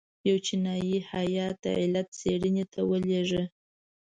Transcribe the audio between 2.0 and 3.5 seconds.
څېړنې ته ولېږه.